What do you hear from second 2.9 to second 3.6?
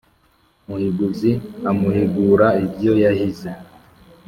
yahize